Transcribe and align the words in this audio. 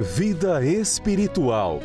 vida 0.00 0.64
espiritual, 0.64 1.78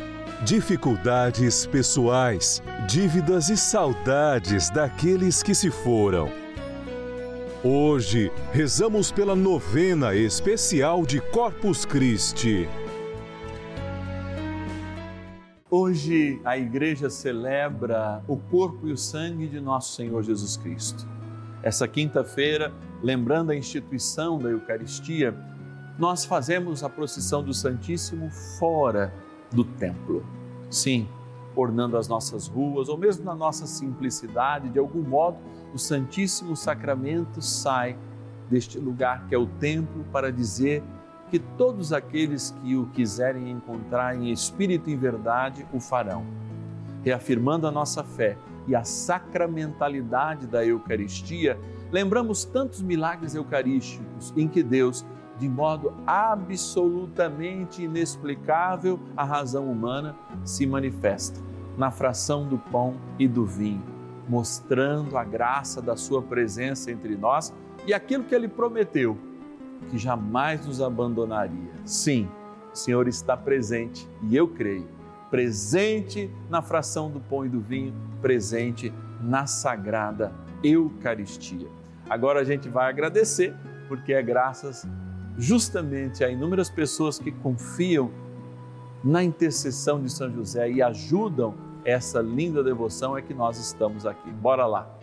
dificuldades 0.44 1.64
pessoais, 1.66 2.60
dívidas 2.88 3.48
e 3.48 3.56
saudades 3.56 4.68
daqueles 4.68 5.44
que 5.44 5.54
se 5.54 5.70
foram. 5.70 6.28
Hoje, 7.62 8.32
rezamos 8.52 9.12
pela 9.12 9.36
novena 9.36 10.12
especial 10.12 11.06
de 11.06 11.20
Corpus 11.20 11.84
Christi. 11.84 12.68
Hoje 15.70 16.40
a 16.44 16.58
igreja 16.58 17.08
celebra 17.08 18.24
o 18.26 18.36
corpo 18.36 18.88
e 18.88 18.92
o 18.92 18.96
sangue 18.96 19.46
de 19.46 19.60
nosso 19.60 19.94
Senhor 19.94 20.20
Jesus 20.24 20.56
Cristo. 20.56 21.06
Essa 21.62 21.86
quinta-feira, 21.86 22.72
lembrando 23.00 23.52
a 23.52 23.56
instituição 23.56 24.36
da 24.36 24.48
Eucaristia, 24.48 25.32
nós 26.00 26.24
fazemos 26.24 26.82
a 26.82 26.88
procissão 26.88 27.42
do 27.42 27.52
Santíssimo 27.52 28.30
fora 28.30 29.12
do 29.52 29.62
templo. 29.62 30.24
Sim, 30.70 31.06
ornando 31.54 31.98
as 31.98 32.08
nossas 32.08 32.48
ruas, 32.48 32.88
ou 32.88 32.96
mesmo 32.96 33.22
na 33.22 33.34
nossa 33.34 33.66
simplicidade, 33.66 34.70
de 34.70 34.78
algum 34.78 35.02
modo, 35.02 35.36
o 35.74 35.78
Santíssimo 35.78 36.56
Sacramento 36.56 37.42
sai 37.42 37.98
deste 38.48 38.78
lugar 38.78 39.26
que 39.28 39.34
é 39.34 39.38
o 39.38 39.46
templo 39.46 40.02
para 40.10 40.32
dizer 40.32 40.82
que 41.30 41.38
todos 41.38 41.92
aqueles 41.92 42.50
que 42.62 42.74
o 42.76 42.86
quiserem 42.86 43.50
encontrar 43.50 44.16
em 44.16 44.32
espírito 44.32 44.88
e 44.88 44.94
em 44.94 44.96
verdade 44.96 45.66
o 45.70 45.78
farão. 45.78 46.24
Reafirmando 47.04 47.66
a 47.66 47.70
nossa 47.70 48.02
fé 48.02 48.38
e 48.66 48.74
a 48.74 48.84
sacramentalidade 48.84 50.46
da 50.46 50.64
Eucaristia, 50.64 51.58
lembramos 51.92 52.42
tantos 52.42 52.80
milagres 52.80 53.34
eucarísticos 53.34 54.32
em 54.34 54.48
que 54.48 54.62
Deus 54.62 55.04
de 55.40 55.48
modo 55.48 55.94
absolutamente 56.06 57.82
inexplicável, 57.82 59.00
a 59.16 59.24
razão 59.24 59.70
humana 59.72 60.14
se 60.44 60.66
manifesta 60.66 61.40
na 61.78 61.90
fração 61.90 62.46
do 62.46 62.58
pão 62.58 62.94
e 63.18 63.26
do 63.26 63.46
vinho, 63.46 63.82
mostrando 64.28 65.16
a 65.16 65.24
graça 65.24 65.80
da 65.80 65.96
Sua 65.96 66.20
presença 66.20 66.90
entre 66.90 67.16
nós 67.16 67.54
e 67.86 67.94
aquilo 67.94 68.24
que 68.24 68.34
Ele 68.34 68.48
prometeu, 68.48 69.16
que 69.88 69.96
jamais 69.96 70.66
nos 70.66 70.82
abandonaria. 70.82 71.72
Sim, 71.86 72.28
o 72.70 72.76
Senhor 72.76 73.08
está 73.08 73.34
presente 73.34 74.06
e 74.22 74.36
eu 74.36 74.46
creio, 74.46 74.86
presente 75.30 76.30
na 76.50 76.60
fração 76.60 77.10
do 77.10 77.18
pão 77.18 77.46
e 77.46 77.48
do 77.48 77.60
vinho, 77.60 77.94
presente 78.20 78.92
na 79.22 79.46
sagrada 79.46 80.34
Eucaristia. 80.62 81.68
Agora 82.10 82.40
a 82.40 82.44
gente 82.44 82.68
vai 82.68 82.90
agradecer, 82.90 83.54
porque 83.88 84.12
é 84.12 84.22
graças 84.22 84.86
justamente 85.40 86.22
a 86.22 86.28
inúmeras 86.28 86.68
pessoas 86.68 87.18
que 87.18 87.32
confiam 87.32 88.10
na 89.02 89.24
intercessão 89.24 90.00
de 90.02 90.12
São 90.12 90.30
José 90.30 90.70
e 90.70 90.82
ajudam 90.82 91.54
essa 91.82 92.20
linda 92.20 92.62
devoção 92.62 93.16
é 93.16 93.22
que 93.22 93.32
nós 93.32 93.58
estamos 93.58 94.04
aqui. 94.04 94.30
Bora 94.30 94.66
lá. 94.66 94.98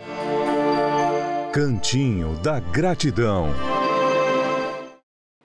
Cantinho 1.52 2.36
da 2.44 2.60
Gratidão. 2.60 3.48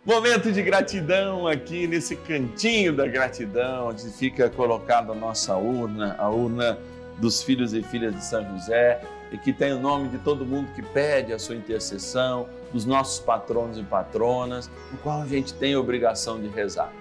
Momento 0.04 0.52
de 0.52 0.60
gratidão 0.62 1.46
aqui 1.46 1.86
nesse 1.86 2.16
cantinho 2.16 2.92
da 2.92 3.06
gratidão, 3.06 3.88
onde 3.88 4.10
fica 4.10 4.50
colocada 4.50 5.12
a 5.12 5.14
nossa 5.14 5.56
urna, 5.56 6.16
a 6.18 6.28
urna 6.28 6.76
dos 7.18 7.42
filhos 7.42 7.72
e 7.72 7.82
filhas 7.84 8.12
de 8.12 8.24
São 8.24 8.44
José, 8.50 9.00
e 9.32 9.38
que 9.38 9.52
tem 9.52 9.72
o 9.72 9.80
nome 9.80 10.08
de 10.08 10.18
todo 10.18 10.44
mundo 10.44 10.72
que 10.74 10.82
pede 10.82 11.32
a 11.32 11.38
sua 11.38 11.56
intercessão 11.56 12.46
dos 12.72 12.84
nossos 12.84 13.18
patronos 13.18 13.78
e 13.78 13.82
patronas, 13.82 14.70
no 14.90 14.98
qual 14.98 15.22
a 15.22 15.26
gente 15.26 15.54
tem 15.54 15.74
a 15.74 15.80
obrigação 15.80 16.40
de 16.40 16.48
rezar. 16.48 16.92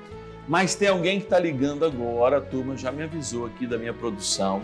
Mas 0.47 0.73
tem 0.73 0.87
alguém 0.87 1.19
que 1.19 1.25
está 1.25 1.37
ligando 1.37 1.85
agora, 1.85 2.37
a 2.37 2.41
turma 2.41 2.75
já 2.77 2.91
me 2.91 3.03
avisou 3.03 3.45
aqui 3.45 3.67
da 3.67 3.77
minha 3.77 3.93
produção. 3.93 4.61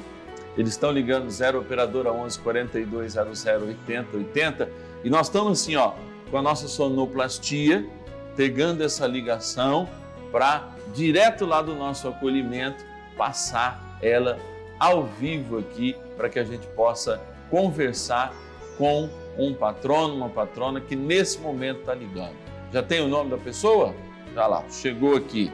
Eles 0.57 0.71
estão 0.71 0.91
ligando 0.91 1.29
0 1.29 1.59
operadora 1.59 2.11
11 2.11 2.39
42 2.39 3.13
00 3.13 3.67
80 3.67 4.17
80 4.17 4.69
e 5.03 5.09
nós 5.09 5.27
estamos 5.27 5.61
assim, 5.61 5.75
ó, 5.75 5.93
com 6.31 6.37
a 6.37 6.41
nossa 6.41 6.67
sonoplastia, 6.67 7.87
pegando 8.35 8.83
essa 8.83 9.05
ligação 9.05 9.87
para 10.31 10.69
direto 10.93 11.45
lá 11.45 11.61
do 11.61 11.75
nosso 11.75 12.07
acolhimento 12.07 12.83
passar 13.17 13.97
ela 14.01 14.37
ao 14.79 15.05
vivo 15.05 15.59
aqui 15.59 15.95
para 16.15 16.29
que 16.29 16.39
a 16.39 16.43
gente 16.43 16.65
possa 16.67 17.21
conversar 17.49 18.33
com 18.77 19.09
um 19.37 19.53
patrono, 19.53 20.15
uma 20.15 20.29
patrona 20.29 20.81
que 20.81 20.95
nesse 20.95 21.39
momento 21.39 21.79
está 21.79 21.93
ligando. 21.93 22.35
Já 22.71 22.83
tem 22.83 23.01
o 23.01 23.07
nome 23.07 23.29
da 23.29 23.37
pessoa? 23.37 23.93
Já 24.33 24.47
lá, 24.47 24.63
chegou 24.69 25.15
aqui. 25.15 25.51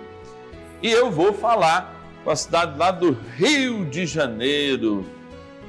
E 0.81 0.91
eu 0.91 1.11
vou 1.11 1.33
falar 1.33 1.95
com 2.23 2.31
a 2.31 2.35
cidade 2.35 2.77
lá 2.77 2.91
do 2.91 3.17
Rio 3.35 3.85
de 3.85 4.05
Janeiro. 4.05 5.05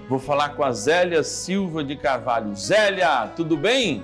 Vou 0.09 0.19
falar 0.19 0.51
com 0.51 0.63
a 0.63 0.73
Zélia 0.73 1.23
Silva 1.23 1.83
de 1.83 1.97
Carvalho. 1.97 2.55
Zélia, 2.55 3.29
tudo 3.37 3.57
bem? 3.57 4.03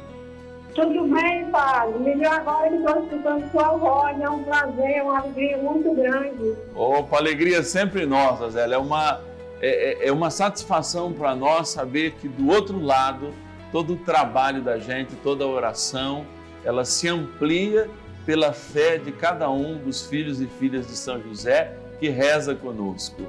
Tudo 0.75 1.05
bem, 1.09 1.51
Padre. 1.51 1.99
Melhor 1.99 2.33
agora 2.33 2.69
que 2.69 2.77
estou 2.77 3.03
escutando 3.03 3.51
sua 3.51 3.77
voz. 3.77 4.21
É 4.21 4.31
um 4.31 4.43
prazer, 4.45 5.03
uma 5.03 5.19
alegria 5.19 5.59
muito 5.59 5.95
grande. 5.95 6.57
Opa, 6.75 7.17
alegria 7.17 7.63
sempre 7.63 8.07
nossa, 8.07 8.51
Zélia. 8.51 8.77
É 8.77 8.79
uma, 8.79 9.21
é, 9.61 10.05
é, 10.05 10.09
é 10.09 10.13
uma 10.13 10.31
satisfação 10.31 11.13
para 11.13 11.35
nós 11.35 11.69
saber 11.69 12.13
que 12.13 12.29
do 12.29 12.49
outro 12.49 12.83
lado 12.83 13.33
todo 13.71 13.95
o 13.95 13.97
trabalho 13.97 14.63
da 14.63 14.79
gente, 14.79 15.15
toda 15.17 15.45
a 15.45 15.47
oração, 15.47 16.27
ela 16.65 16.85
se 16.85 17.09
amplia 17.09 17.89
pela 18.27 18.53
fé 18.53 18.99
de 18.99 19.13
cada 19.13 19.51
um 19.51 19.79
dos 19.79 20.07
filhos 20.07 20.41
e 20.41 20.47
filhas 20.47 20.87
de 20.87 20.97
São 20.97 21.21
José 21.23 21.73
que 21.99 22.09
reza 22.09 22.55
conosco. 22.55 23.23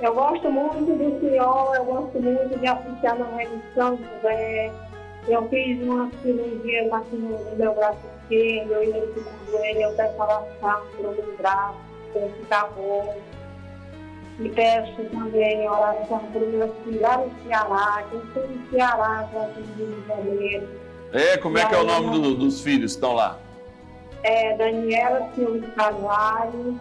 Eu 0.00 0.14
gosto 0.14 0.50
muito 0.50 0.92
do 0.92 1.20
Senhor, 1.20 1.74
eu 1.76 1.84
gosto 1.84 2.20
muito 2.20 2.58
de 2.58 2.66
assistir 2.66 3.14
na 3.14 3.44
de 3.44 3.74
São 3.74 3.96
José. 3.96 4.72
Eu 5.28 5.48
fiz 5.48 5.82
uma 5.82 6.10
cirurgia 6.22 6.94
aqui 6.94 7.16
no 7.16 7.56
meu 7.56 7.74
braço 7.74 7.98
esquerdo, 8.22 8.72
eu 8.72 8.84
ia 8.84 9.06
no 9.06 9.50
joelho, 9.50 9.80
eu 9.80 9.92
peço 9.92 10.20
oração 10.20 10.46
para 10.60 11.08
o 11.08 11.14
meu 11.14 11.36
braço, 11.38 11.78
para 12.12 12.28
ficar 12.28 12.66
bom. 12.76 13.16
E 14.40 14.48
peço 14.48 15.04
também 15.12 15.68
oração 15.68 16.18
para 16.32 16.42
os 16.42 16.48
meus 16.48 16.70
filhos 16.84 17.00
lá 17.00 17.18
no 17.18 17.30
Ceará, 17.44 18.04
que 18.10 18.16
eu 18.16 18.24
estou 18.24 18.48
no 18.48 18.70
Ceará, 18.70 19.28
já 19.32 19.46
Rio 19.76 19.86
de 19.86 20.08
Janeiro. 20.08 20.68
É, 21.12 21.36
como 21.36 21.56
é 21.56 21.64
que 21.64 21.74
é 21.74 21.78
o 21.78 21.84
nome 21.84 22.18
do, 22.18 22.34
dos 22.34 22.60
filhos 22.60 22.92
que 22.92 22.96
estão 22.96 23.14
lá? 23.14 23.38
É 24.24 24.56
Daniela 24.56 25.28
Silva 25.34 25.66
Carvalho 25.76 26.80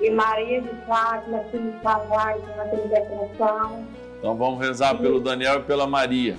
e 0.00 0.10
Maria 0.10 0.62
de 0.62 0.74
Fátima 0.86 1.44
Silva 1.52 1.78
Carvalho, 1.84 2.42
na 2.56 2.64
depressão. 2.64 3.86
Então 4.18 4.34
vamos 4.34 4.58
rezar 4.58 4.98
pelo 4.98 5.20
Daniel 5.20 5.60
e 5.60 5.62
pela 5.62 5.86
Maria. 5.86 6.36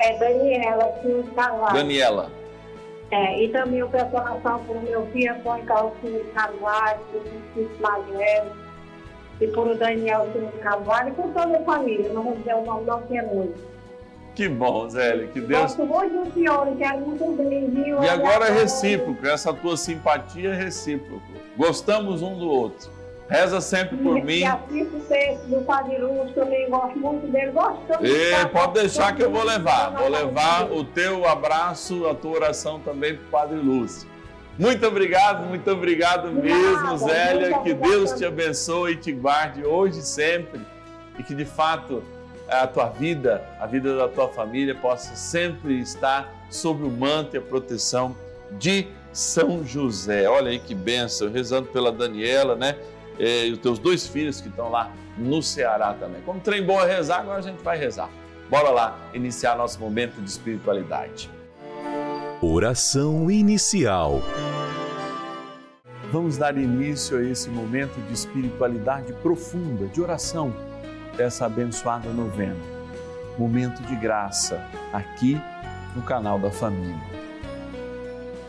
É 0.00 0.18
Daniela 0.18 0.92
Silva 1.00 1.30
Carvalho. 1.34 1.74
Daniela. 1.74 2.30
É, 3.10 3.42
e 3.42 3.48
também 3.48 3.78
eu 3.78 3.88
peço 3.88 4.14
oração 4.14 4.62
por 4.64 4.82
meu 4.82 5.06
filho, 5.06 5.32
Antônio 5.32 5.64
Calcinho 5.64 6.24
Carvalho, 6.34 7.00
por 7.10 7.22
Francisco 7.22 7.80
Magelo, 7.82 8.67
e 9.40 9.46
por 9.46 9.68
o 9.68 9.74
Daniel 9.74 10.28
Silva 10.32 10.52
Carvalho, 10.60 11.10
e 11.10 11.12
por 11.12 11.28
toda 11.28 11.58
a 11.58 11.62
família. 11.62 12.12
Não 12.12 12.22
vou 12.22 12.36
dizer 12.36 12.54
o 12.54 12.64
nome 12.64 12.86
não, 12.86 13.02
é 13.10 13.22
muito. 13.22 13.68
Que 14.34 14.48
bom, 14.48 14.88
Zélia, 14.88 15.26
que 15.26 15.40
Deus. 15.40 15.74
Gosto 15.74 15.84
muito 15.84 16.24
do 16.24 16.32
senhor, 16.32 16.68
quero 16.76 17.00
muito 17.00 17.42
bem, 17.42 17.70
viu? 17.70 18.02
E 18.02 18.08
agora 18.08 18.46
é 18.46 18.52
recíproco, 18.52 19.26
essa 19.26 19.52
tua 19.52 19.76
simpatia 19.76 20.50
é 20.50 20.54
recíproca. 20.54 21.26
Gostamos 21.56 22.22
um 22.22 22.38
do 22.38 22.48
outro. 22.48 22.98
Reza 23.28 23.60
sempre 23.60 23.96
por 23.98 24.16
e, 24.16 24.22
mim. 24.22 24.38
E 24.38 24.44
assisto 24.44 25.00
texto 25.08 25.44
do 25.48 25.60
Padre 25.62 25.98
Lúcio, 25.98 26.32
também 26.34 26.70
gosto 26.70 26.98
muito 26.98 27.26
dele. 27.26 27.50
Gosto 27.50 27.98
de 28.00 28.08
E 28.08 28.46
pode 28.46 28.74
deixar 28.74 29.14
que 29.14 29.22
eu 29.22 29.30
vou 29.30 29.44
levar. 29.44 29.90
Vou 29.90 30.08
levar 30.08 30.72
o 30.72 30.82
teu 30.82 31.28
abraço, 31.28 32.06
a 32.08 32.14
tua 32.14 32.36
oração 32.36 32.80
também 32.80 33.16
para 33.16 33.26
o 33.26 33.30
Padre 33.30 33.58
Lúcio. 33.58 34.08
Muito 34.58 34.84
obrigado, 34.86 35.46
muito 35.46 35.70
obrigado 35.70 36.32
mesmo, 36.32 36.82
nada, 36.82 36.96
Zélia. 36.96 37.58
Que. 37.60 37.74
Deus 37.74 38.12
te 38.12 38.24
abençoe 38.24 38.92
e 38.92 38.96
te 38.96 39.12
guarde 39.12 39.64
hoje 39.64 40.00
e 40.00 40.02
sempre. 40.02 40.60
E 41.16 41.22
que 41.22 41.34
de 41.34 41.44
fato 41.44 42.02
a 42.48 42.66
tua 42.66 42.88
vida, 42.88 43.44
a 43.60 43.66
vida 43.66 43.96
da 43.96 44.08
tua 44.08 44.28
família 44.28 44.74
possa 44.74 45.14
sempre 45.14 45.78
estar 45.80 46.32
sob 46.50 46.82
o 46.82 46.90
manto 46.90 47.36
e 47.36 47.38
a 47.38 47.42
proteção 47.42 48.16
de 48.52 48.88
São 49.12 49.64
José. 49.64 50.28
Olha 50.28 50.50
aí 50.50 50.58
que 50.58 50.74
bênção, 50.74 51.30
rezando 51.30 51.68
pela 51.68 51.92
Daniela, 51.92 52.56
né? 52.56 52.76
Eh, 53.18 53.46
E 53.46 53.52
os 53.52 53.58
teus 53.58 53.78
dois 53.78 54.06
filhos 54.06 54.40
que 54.40 54.48
estão 54.48 54.70
lá 54.70 54.90
no 55.16 55.42
Ceará 55.42 55.94
também. 55.94 56.20
Como 56.22 56.40
trem 56.40 56.64
bom 56.64 56.80
é 56.80 56.86
rezar, 56.86 57.20
agora 57.20 57.38
a 57.38 57.42
gente 57.42 57.62
vai 57.62 57.76
rezar. 57.78 58.08
Bora 58.48 58.70
lá 58.70 58.98
iniciar 59.12 59.56
nosso 59.56 59.78
momento 59.78 60.20
de 60.20 60.28
espiritualidade. 60.30 61.30
Oração 62.40 63.28
inicial. 63.28 64.22
Vamos 66.12 66.38
dar 66.38 66.56
início 66.56 67.18
a 67.18 67.22
esse 67.24 67.50
momento 67.50 68.00
de 68.06 68.12
espiritualidade 68.12 69.12
profunda, 69.14 69.88
de 69.88 70.00
oração, 70.00 70.54
dessa 71.16 71.46
abençoada 71.46 72.08
novena. 72.10 72.54
Momento 73.36 73.82
de 73.82 73.96
graça, 73.96 74.64
aqui 74.92 75.36
no 75.96 76.02
canal 76.02 76.38
da 76.38 76.48
família. 76.48 77.02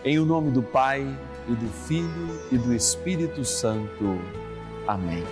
Em 0.05 0.19
o 0.19 0.25
nome 0.25 0.51
do 0.51 0.61
Pai 0.61 1.01
e 1.47 1.55
do 1.55 1.67
Filho 1.87 2.39
e 2.51 2.59
do 2.59 2.71
Espírito 2.75 3.43
Santo. 3.43 4.21
Amém. 4.87 5.23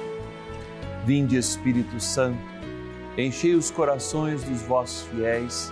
Vinde, 1.06 1.38
Espírito 1.38 2.00
Santo, 2.00 2.42
enchei 3.16 3.54
os 3.54 3.70
corações 3.70 4.44
dos 4.44 4.64
vossos 4.64 5.08
fiéis 5.10 5.72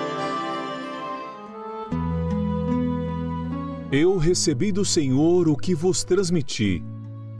Eu 3.91 4.17
recebi 4.17 4.71
do 4.71 4.85
Senhor 4.85 5.49
o 5.49 5.55
que 5.57 5.75
vos 5.75 6.01
transmiti, 6.01 6.81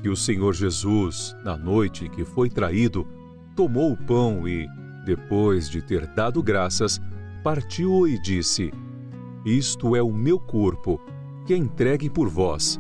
que 0.01 0.09
o 0.09 0.17
Senhor 0.17 0.53
Jesus, 0.53 1.33
na 1.45 1.55
noite 1.55 2.09
que 2.09 2.25
foi 2.25 2.49
traído, 2.49 3.07
tomou 3.55 3.93
o 3.93 3.97
pão 3.97 4.45
e, 4.45 4.67
depois 5.05 5.69
de 5.69 5.81
ter 5.81 6.05
dado 6.07 6.43
graças, 6.43 6.99
partiu-o 7.41 8.05
e 8.05 8.21
disse: 8.21 8.69
Isto 9.45 9.95
é 9.95 10.03
o 10.03 10.11
meu 10.11 10.37
corpo, 10.37 10.99
que 11.45 11.53
é 11.53 11.57
entregue 11.57 12.09
por 12.09 12.27
vós. 12.27 12.77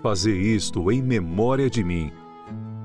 Fazei 0.00 0.38
isto 0.54 0.88
em 0.92 1.02
memória 1.02 1.68
de 1.68 1.82
mim. 1.82 2.12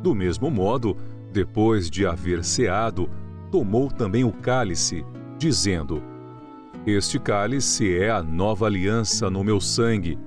Do 0.01 0.15
mesmo 0.15 0.50
modo, 0.50 0.98
depois 1.31 1.91
de 1.91 2.08
haver 2.08 2.43
ceado, 2.43 3.08
tomou 3.51 3.88
também 3.88 4.24
o 4.24 4.31
cálice, 4.31 5.05
dizendo: 5.38 6.01
Este 6.86 7.18
cálice 7.18 7.98
é 7.98 8.10
a 8.10 8.22
nova 8.22 8.66
aliança 8.66 9.30
no 9.30 9.42
meu 9.42 9.62
sangue. 9.62 10.20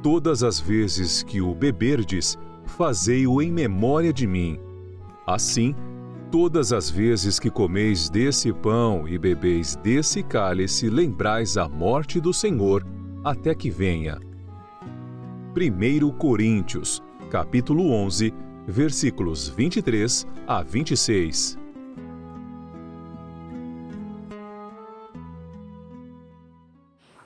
Todas 0.00 0.44
as 0.44 0.60
vezes 0.60 1.24
que 1.24 1.40
o 1.40 1.52
beberdes, 1.52 2.38
fazei-o 2.64 3.42
em 3.42 3.50
memória 3.50 4.12
de 4.12 4.24
mim. 4.24 4.60
Assim, 5.26 5.74
todas 6.30 6.72
as 6.72 6.88
vezes 6.88 7.40
que 7.40 7.50
comeis 7.50 8.08
desse 8.08 8.52
pão 8.52 9.08
e 9.08 9.18
bebeis 9.18 9.74
desse 9.74 10.22
cálice, 10.22 10.88
lembrais 10.88 11.56
a 11.56 11.68
morte 11.68 12.20
do 12.20 12.32
Senhor, 12.32 12.86
até 13.24 13.52
que 13.52 13.68
venha. 13.68 14.20
1 15.56 16.10
Coríntios, 16.12 17.02
capítulo 17.28 17.90
11, 17.90 18.32
versículos 18.68 19.48
23 19.48 20.24
a 20.46 20.62
26. 20.62 21.58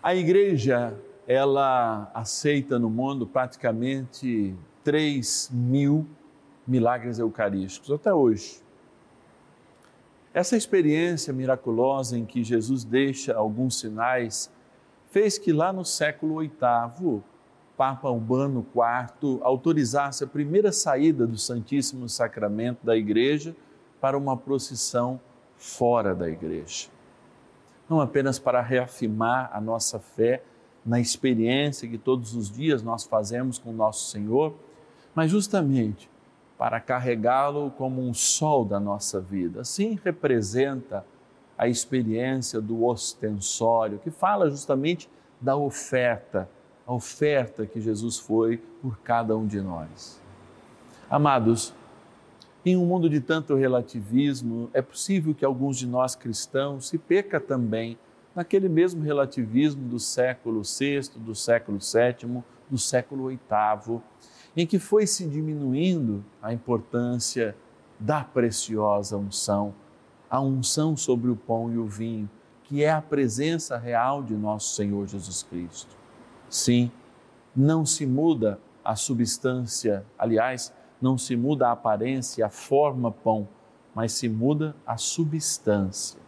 A 0.03 0.17
igreja, 0.17 0.99
ela 1.29 2.11
aceita 2.13 2.77
no 2.77 2.91
mundo 2.91 3.25
praticamente 3.25 4.53
3 4.83 5.49
mil 5.53 6.05
milagres 6.67 7.21
eucarísticos, 7.21 7.89
até 7.93 8.13
hoje. 8.13 8.61
Essa 10.35 10.57
experiência 10.57 11.33
miraculosa 11.33 12.19
em 12.19 12.25
que 12.25 12.43
Jesus 12.43 12.83
deixa 12.83 13.33
alguns 13.33 13.79
sinais 13.79 14.51
fez 15.13 15.39
que 15.39 15.53
lá 15.53 15.73
no 15.73 15.85
século 15.85 16.41
VIII, 16.41 17.23
Papa 17.77 18.11
Urbano 18.11 18.67
IV 18.75 19.39
autorizasse 19.43 20.25
a 20.25 20.27
primeira 20.27 20.73
saída 20.73 21.29
do 21.29 21.39
Santíssimo 21.39 22.09
Sacramento 22.09 22.85
da 22.85 22.97
igreja 22.97 23.55
para 24.01 24.19
uma 24.19 24.37
procissão 24.37 25.21
fora 25.57 26.13
da 26.13 26.29
igreja. 26.29 26.89
Não 27.93 28.01
apenas 28.01 28.39
para 28.39 28.63
reafirmar 28.63 29.51
a 29.53 29.61
nossa 29.61 29.99
fé 29.99 30.43
na 30.83 30.99
experiência 30.99 31.87
que 31.87 31.99
todos 31.99 32.35
os 32.35 32.51
dias 32.51 32.83
nós 32.83 33.05
fazemos 33.05 33.59
com 33.59 33.69
o 33.69 33.75
nosso 33.75 34.11
Senhor, 34.11 34.55
mas 35.15 35.31
justamente 35.31 36.09
para 36.57 36.81
carregá-lo 36.81 37.71
como 37.73 38.01
um 38.01 38.15
sol 38.15 38.65
da 38.65 38.81
nossa 38.81 39.21
vida. 39.21 39.61
Assim 39.61 40.01
representa 40.03 41.05
a 41.59 41.69
experiência 41.69 42.63
do 42.63 42.83
ostensório, 42.83 43.99
que 43.99 44.11
fala 44.11 44.49
justamente 44.49 45.07
da 45.39 45.55
oferta, 45.55 46.49
a 46.87 46.95
oferta 46.95 47.67
que 47.67 47.79
Jesus 47.79 48.19
foi 48.19 48.57
por 48.81 49.01
cada 49.01 49.37
um 49.37 49.47
de 49.47 49.61
nós. 49.61 50.19
Amados, 51.11 51.75
em 52.65 52.77
um 52.77 52.87
mundo 52.87 53.11
de 53.11 53.21
tanto 53.21 53.55
relativismo, 53.57 54.71
é 54.73 54.81
possível 54.81 55.35
que 55.35 55.45
alguns 55.45 55.77
de 55.77 55.87
nós 55.87 56.15
cristãos 56.15 56.89
se 56.89 56.97
peca 56.97 57.41
também 57.41 57.99
naquele 58.35 58.69
mesmo 58.69 59.03
relativismo 59.03 59.89
do 59.89 59.99
século 59.99 60.63
VI, 60.63 61.11
do 61.17 61.35
século 61.35 61.79
VII, 61.79 62.43
do 62.71 62.79
século 62.79 63.29
VIII, 63.29 64.01
em 64.57 64.67
que 64.67 64.79
foi 64.79 65.07
se 65.07 65.27
diminuindo 65.27 66.25
a 66.41 66.53
importância 66.53 67.57
da 67.99 68.23
preciosa 68.23 69.17
unção, 69.17 69.75
a 70.31 70.41
unção 70.41 70.97
sobre 70.97 71.31
o 71.31 71.37
pão 71.37 71.73
e 71.73 71.79
o 71.79 71.87
vinho, 71.87 72.31
que 72.65 72.83
é 72.83 72.91
a 72.91 73.03
presença 73.03 73.77
real 73.77 74.23
de 74.23 74.35
nosso 74.35 74.75
Senhor 74.75 75.07
Jesus 75.07 75.43
Cristo. 75.43 75.97
Sim, 76.49 76.91
não 77.55 77.85
se 77.85 78.07
muda 78.07 78.59
a 78.85 78.97
substância, 78.97 80.05
aliás, 80.19 80.73
não 81.03 81.19
se 81.19 81.37
muda 81.37 81.69
a 81.69 81.73
aparência, 81.73 82.47
a 82.47 82.51
forma 82.51 83.11
pão, 83.11 83.49
mas 83.95 84.13
se 84.13 84.29
muda 84.29 84.75
a 84.87 84.97
substância. 84.97 86.21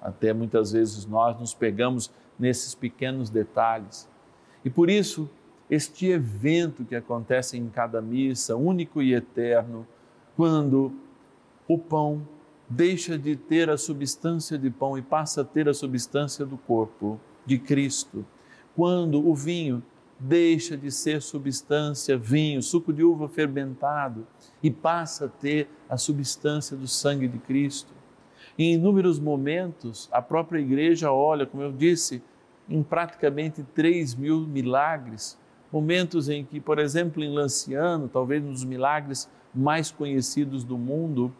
Até 0.00 0.32
muitas 0.32 0.72
vezes 0.72 1.04
nós 1.06 1.38
nos 1.38 1.54
pegamos 1.54 2.10
nesses 2.38 2.74
pequenos 2.74 3.30
detalhes. 3.30 4.08
E 4.64 4.70
por 4.70 4.88
isso, 4.88 5.28
este 5.68 6.06
evento 6.06 6.84
que 6.84 6.94
acontece 6.94 7.56
em 7.56 7.68
cada 7.68 8.00
missa, 8.00 8.56
único 8.56 9.02
e 9.02 9.14
eterno, 9.14 9.86
quando 10.36 10.92
o 11.68 11.78
pão 11.78 12.26
deixa 12.68 13.18
de 13.18 13.36
ter 13.36 13.68
a 13.68 13.76
substância 13.76 14.56
de 14.56 14.70
pão 14.70 14.96
e 14.96 15.02
passa 15.02 15.42
a 15.42 15.44
ter 15.44 15.68
a 15.68 15.74
substância 15.74 16.46
do 16.46 16.56
corpo 16.56 17.20
de 17.44 17.58
Cristo, 17.58 18.24
quando 18.76 19.26
o 19.26 19.34
vinho 19.34 19.82
deixa 20.20 20.76
de 20.76 20.90
ser 20.92 21.22
substância 21.22 22.16
vinho, 22.18 22.62
suco 22.62 22.92
de 22.92 23.02
uva 23.02 23.26
fermentado 23.28 24.26
e 24.62 24.70
passa 24.70 25.24
a 25.24 25.28
ter 25.28 25.68
a 25.88 25.96
substância 25.96 26.76
do 26.76 26.86
sangue 26.86 27.26
de 27.26 27.38
Cristo. 27.38 27.92
Em 28.58 28.74
inúmeros 28.74 29.18
momentos, 29.18 30.08
a 30.12 30.20
própria 30.20 30.60
igreja 30.60 31.10
olha, 31.10 31.46
como 31.46 31.62
eu 31.62 31.72
disse, 31.72 32.22
em 32.68 32.82
praticamente 32.82 33.62
3 33.74 34.14
mil 34.14 34.40
milagres, 34.40 35.38
momentos 35.72 36.28
em 36.28 36.44
que, 36.44 36.60
por 36.60 36.78
exemplo, 36.78 37.24
em 37.24 37.32
Lanciano, 37.32 38.06
talvez 38.06 38.44
um 38.44 38.52
dos 38.52 38.64
milagres 38.64 39.28
mais 39.54 39.90
conhecidos 39.90 40.62
do 40.62 40.76
mundo, 40.76 41.34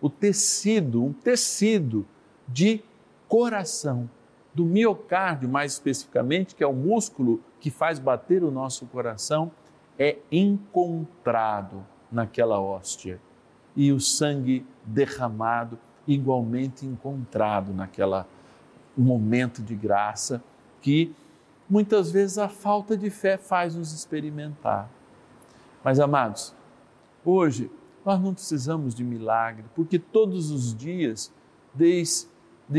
o 0.00 0.10
tecido, 0.10 1.02
um 1.02 1.12
tecido 1.12 2.06
de 2.46 2.82
coração, 3.26 4.08
do 4.56 4.64
miocárdio 4.64 5.50
mais 5.50 5.72
especificamente, 5.72 6.54
que 6.54 6.64
é 6.64 6.66
o 6.66 6.72
músculo 6.72 7.42
que 7.60 7.70
faz 7.70 7.98
bater 7.98 8.42
o 8.42 8.50
nosso 8.50 8.86
coração, 8.86 9.52
é 9.98 10.16
encontrado 10.32 11.84
naquela 12.10 12.58
hóstia. 12.58 13.20
E 13.76 13.92
o 13.92 14.00
sangue 14.00 14.64
derramado 14.82 15.78
igualmente 16.08 16.86
encontrado 16.86 17.74
naquela 17.74 18.26
momento 18.96 19.60
de 19.60 19.74
graça 19.74 20.42
que 20.80 21.14
muitas 21.68 22.10
vezes 22.10 22.38
a 22.38 22.48
falta 22.48 22.96
de 22.96 23.10
fé 23.10 23.36
faz 23.36 23.74
nos 23.74 23.92
experimentar. 23.92 24.88
Mas 25.84 26.00
amados, 26.00 26.54
hoje 27.22 27.70
nós 28.06 28.18
não 28.18 28.32
precisamos 28.32 28.94
de 28.94 29.04
milagre, 29.04 29.66
porque 29.74 29.98
todos 29.98 30.50
os 30.50 30.74
dias, 30.74 31.30
desde 31.74 32.28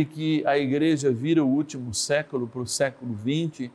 que 0.05 0.45
a 0.45 0.57
igreja 0.57 1.11
vira 1.11 1.43
o 1.43 1.47
último 1.47 1.93
século 1.93 2.47
para 2.47 2.61
o 2.61 2.67
século 2.67 3.17
XX, 3.17 3.71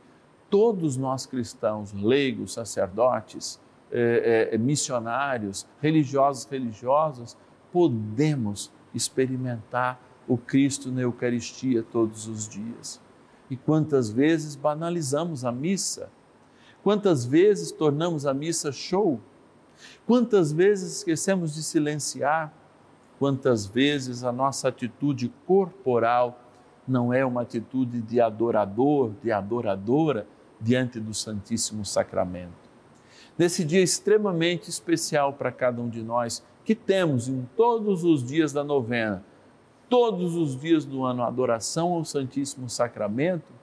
todos 0.49 0.95
nós 0.95 1.25
cristãos, 1.25 1.91
leigos, 1.91 2.53
sacerdotes, 2.53 3.59
eh, 3.91 4.49
eh, 4.51 4.57
missionários, 4.57 5.65
religiosos, 5.81 6.45
religiosas, 6.45 7.37
podemos 7.71 8.71
experimentar 8.93 9.99
o 10.27 10.37
Cristo 10.37 10.91
na 10.91 11.01
Eucaristia 11.01 11.83
todos 11.83 12.27
os 12.27 12.47
dias. 12.47 13.01
E 13.49 13.57
quantas 13.57 14.09
vezes 14.11 14.55
banalizamos 14.55 15.43
a 15.43 15.51
missa? 15.51 16.09
Quantas 16.83 17.25
vezes 17.25 17.71
tornamos 17.71 18.25
a 18.25 18.33
missa 18.33 18.71
show? 18.71 19.19
Quantas 20.05 20.51
vezes 20.51 20.97
esquecemos 20.97 21.55
de 21.55 21.63
silenciar? 21.63 22.53
Quantas 23.23 23.65
vezes 23.65 24.25
a 24.25 24.33
nossa 24.33 24.67
atitude 24.67 25.31
corporal 25.47 26.41
não 26.85 27.13
é 27.13 27.25
uma 27.25 27.43
atitude 27.43 28.01
de 28.01 28.19
adorador, 28.19 29.13
de 29.23 29.31
adoradora 29.31 30.27
diante 30.59 30.99
do 30.99 31.13
Santíssimo 31.13 31.85
Sacramento? 31.85 32.51
Nesse 33.37 33.63
dia 33.63 33.81
extremamente 33.81 34.69
especial 34.69 35.31
para 35.31 35.53
cada 35.53 35.81
um 35.81 35.87
de 35.87 36.03
nós, 36.03 36.43
que 36.65 36.75
temos 36.75 37.29
em 37.29 37.47
todos 37.55 38.03
os 38.03 38.21
dias 38.25 38.51
da 38.51 38.61
novena, 38.61 39.23
todos 39.87 40.35
os 40.35 40.59
dias 40.59 40.83
do 40.83 41.05
ano, 41.05 41.23
adoração 41.23 41.93
ao 41.93 42.03
Santíssimo 42.03 42.69
Sacramento, 42.69 43.53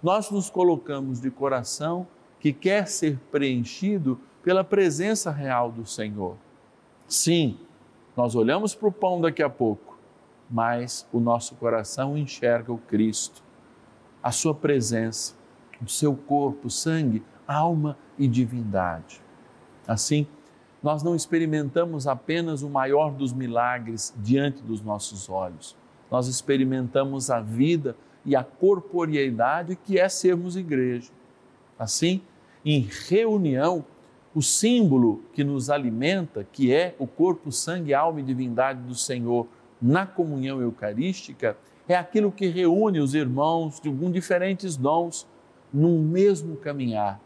nós 0.00 0.30
nos 0.30 0.48
colocamos 0.48 1.20
de 1.20 1.28
coração 1.28 2.06
que 2.38 2.52
quer 2.52 2.86
ser 2.86 3.18
preenchido 3.32 4.20
pela 4.44 4.62
presença 4.62 5.32
real 5.32 5.72
do 5.72 5.84
Senhor. 5.84 6.36
Sim, 7.08 7.58
nós 8.18 8.34
olhamos 8.34 8.74
para 8.74 8.88
o 8.88 8.92
pão 8.92 9.20
daqui 9.20 9.44
a 9.44 9.48
pouco, 9.48 9.96
mas 10.50 11.06
o 11.12 11.20
nosso 11.20 11.54
coração 11.54 12.18
enxerga 12.18 12.72
o 12.72 12.78
Cristo, 12.78 13.44
a 14.20 14.32
sua 14.32 14.52
presença, 14.52 15.36
o 15.80 15.88
seu 15.88 16.16
corpo, 16.16 16.68
sangue, 16.68 17.22
alma 17.46 17.96
e 18.18 18.26
divindade. 18.26 19.22
Assim, 19.86 20.26
nós 20.82 21.00
não 21.04 21.14
experimentamos 21.14 22.08
apenas 22.08 22.62
o 22.62 22.68
maior 22.68 23.12
dos 23.12 23.32
milagres 23.32 24.12
diante 24.16 24.64
dos 24.64 24.82
nossos 24.82 25.30
olhos, 25.30 25.76
nós 26.10 26.26
experimentamos 26.26 27.30
a 27.30 27.40
vida 27.40 27.96
e 28.24 28.34
a 28.34 28.42
corporeidade 28.42 29.76
que 29.76 29.96
é 29.96 30.08
sermos 30.08 30.56
igreja. 30.56 31.12
Assim, 31.78 32.20
em 32.64 32.80
reunião, 32.80 33.84
o 34.34 34.42
símbolo 34.42 35.22
que 35.32 35.42
nos 35.42 35.70
alimenta, 35.70 36.46
que 36.52 36.72
é 36.72 36.94
o 36.98 37.06
corpo, 37.06 37.50
sangue, 37.50 37.94
alma 37.94 38.20
e 38.20 38.22
divindade 38.22 38.80
do 38.82 38.94
Senhor 38.94 39.46
na 39.80 40.06
comunhão 40.06 40.60
eucarística, 40.60 41.56
é 41.88 41.94
aquilo 41.94 42.30
que 42.30 42.46
reúne 42.46 43.00
os 43.00 43.14
irmãos 43.14 43.80
de 43.80 43.88
alguns 43.88 44.12
diferentes 44.12 44.76
dons 44.76 45.26
num 45.72 46.02
mesmo 46.02 46.56
caminhar. 46.56 47.20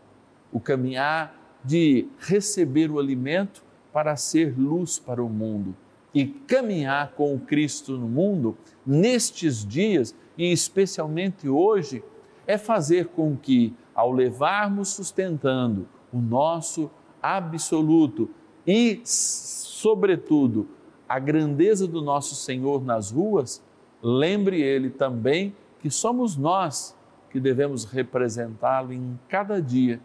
O 0.53 0.61
caminhar 0.61 1.35
de 1.65 2.09
receber 2.19 2.91
o 2.91 2.99
alimento 2.99 3.65
para 3.93 4.17
ser 4.17 4.59
luz 4.59 4.99
para 4.99 5.23
o 5.23 5.29
mundo 5.29 5.75
e 6.15 6.27
caminhar 6.27 7.13
com 7.13 7.35
o 7.35 7.41
Cristo 7.41 7.97
no 7.97 8.09
mundo 8.09 8.57
nestes 8.87 9.67
dias 9.67 10.15
e 10.37 10.53
especialmente 10.53 11.49
hoje 11.49 12.03
é 12.47 12.59
fazer 12.59 13.07
com 13.09 13.37
que, 13.37 13.75
ao 13.95 14.11
levarmos 14.13 14.89
sustentando 14.89 15.87
o 16.13 16.19
nosso 16.19 16.91
absoluto 17.23 18.29
e, 18.67 19.01
sobretudo, 19.05 20.69
a 21.09 21.19
grandeza 21.19 21.87
do 21.87 22.01
nosso 22.01 22.35
Senhor 22.35 22.85
nas 22.85 23.11
ruas, 23.11 23.63
lembre 24.03 24.61
ele 24.61 24.91
também 24.91 25.55
que 25.81 25.91
somos 25.91 26.37
nós 26.37 26.97
que 27.31 27.41
devemos 27.41 27.85
representá-lo 27.85 28.93
em 28.93 29.19
cada 29.29 29.61
dia 29.61 30.01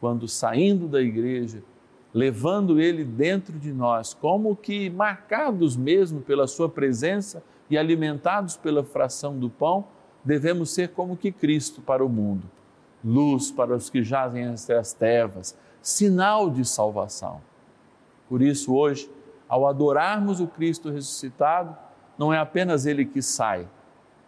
quando 0.00 0.28
saindo 0.28 0.86
da 0.86 1.00
igreja, 1.00 1.62
levando 2.12 2.78
ele 2.78 3.04
dentro 3.04 3.58
de 3.58 3.72
nós, 3.72 4.12
como 4.12 4.54
que 4.54 4.90
marcados 4.90 5.76
mesmo 5.76 6.20
pela 6.20 6.46
sua 6.46 6.68
presença 6.68 7.42
e 7.70 7.78
alimentados 7.78 8.56
pela 8.56 8.84
fração 8.84 9.38
do 9.38 9.48
pão, 9.48 9.86
devemos 10.22 10.70
ser 10.70 10.90
como 10.90 11.16
que 11.16 11.32
Cristo 11.32 11.80
para 11.80 12.04
o 12.04 12.08
mundo, 12.08 12.42
luz 13.04 13.50
para 13.50 13.74
os 13.74 13.90
que 13.90 14.02
jazem 14.02 14.44
entre 14.44 14.74
as 14.74 14.92
trevas, 14.92 15.56
sinal 15.82 16.48
de 16.48 16.64
salvação. 16.64 17.40
Por 18.28 18.40
isso, 18.40 18.74
hoje, 18.74 19.10
ao 19.48 19.66
adorarmos 19.66 20.40
o 20.40 20.46
Cristo 20.46 20.90
ressuscitado, 20.90 21.76
não 22.16 22.32
é 22.32 22.38
apenas 22.38 22.86
ele 22.86 23.04
que 23.04 23.20
sai, 23.20 23.68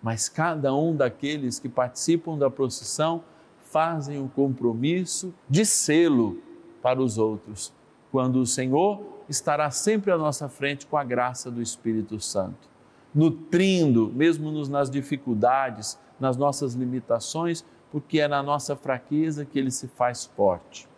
mas 0.02 0.28
cada 0.28 0.74
um 0.74 0.94
daqueles 0.94 1.58
que 1.58 1.68
participam 1.68 2.36
da 2.36 2.50
procissão 2.50 3.22
fazem 3.60 4.22
o 4.22 4.28
compromisso 4.28 5.34
de 5.48 5.64
selo 5.64 6.38
para 6.82 7.00
os 7.00 7.18
outros, 7.18 7.72
quando 8.12 8.36
o 8.36 8.46
Senhor 8.46 9.02
estará 9.28 9.70
sempre 9.70 10.12
à 10.12 10.18
nossa 10.18 10.48
frente 10.48 10.86
com 10.86 10.96
a 10.96 11.02
graça 11.02 11.50
do 11.50 11.60
Espírito 11.60 12.20
Santo, 12.20 12.68
nutrindo, 13.14 14.12
mesmo 14.14 14.52
nas 14.68 14.90
dificuldades, 14.90 15.98
nas 16.20 16.36
nossas 16.36 16.74
limitações, 16.74 17.64
porque 17.90 18.20
é 18.20 18.28
na 18.28 18.42
nossa 18.42 18.76
fraqueza 18.76 19.44
que 19.44 19.58
ele 19.58 19.70
se 19.70 19.88
faz 19.88 20.26
forte. 20.26 20.88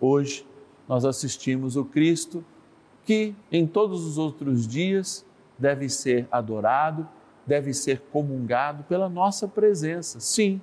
Hoje 0.00 0.46
nós 0.88 1.04
assistimos 1.04 1.76
o 1.76 1.84
Cristo 1.84 2.44
que 3.04 3.34
em 3.50 3.66
todos 3.66 4.04
os 4.04 4.18
outros 4.18 4.66
dias 4.66 5.24
deve 5.58 5.88
ser 5.88 6.26
adorado, 6.30 7.08
deve 7.46 7.72
ser 7.74 8.00
comungado 8.12 8.84
pela 8.84 9.08
nossa 9.08 9.48
presença. 9.48 10.20
Sim, 10.20 10.60